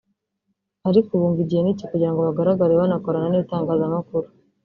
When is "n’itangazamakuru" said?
3.29-4.27